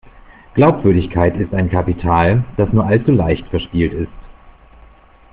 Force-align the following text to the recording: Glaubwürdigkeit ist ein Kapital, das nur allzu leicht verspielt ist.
Glaubwürdigkeit 0.55 1.37
ist 1.37 1.53
ein 1.53 1.69
Kapital, 1.69 2.43
das 2.57 2.73
nur 2.73 2.87
allzu 2.87 3.11
leicht 3.11 3.45
verspielt 3.49 3.93
ist. 3.93 4.09